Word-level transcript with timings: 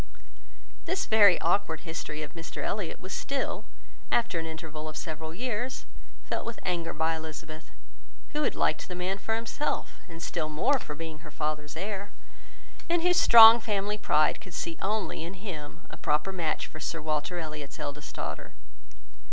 This 0.85 1.05
very 1.05 1.39
awkward 1.41 1.81
history 1.81 2.23
of 2.23 2.33
Mr 2.33 2.63
Elliot 2.63 2.99
was 2.99 3.13
still, 3.13 3.65
after 4.11 4.39
an 4.39 4.47
interval 4.47 4.89
of 4.89 4.97
several 4.97 5.31
years, 5.31 5.85
felt 6.23 6.43
with 6.43 6.59
anger 6.63 6.91
by 6.91 7.15
Elizabeth, 7.15 7.69
who 8.31 8.41
had 8.41 8.55
liked 8.55 8.87
the 8.87 8.95
man 8.95 9.19
for 9.19 9.35
himself, 9.35 9.99
and 10.09 10.19
still 10.23 10.49
more 10.49 10.79
for 10.79 10.95
being 10.95 11.19
her 11.19 11.29
father's 11.29 11.77
heir, 11.77 12.11
and 12.89 13.03
whose 13.03 13.19
strong 13.19 13.59
family 13.59 13.99
pride 13.99 14.41
could 14.41 14.55
see 14.55 14.75
only 14.81 15.21
in 15.23 15.35
him 15.35 15.81
a 15.87 15.97
proper 15.97 16.31
match 16.33 16.65
for 16.65 16.79
Sir 16.79 16.99
Walter 16.99 17.37
Elliot's 17.37 17.77
eldest 17.79 18.15
daughter. 18.15 18.53